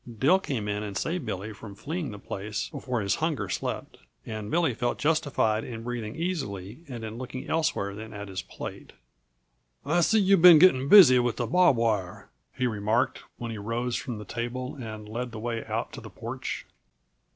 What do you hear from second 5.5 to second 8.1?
in breathing easily and in looking elsewhere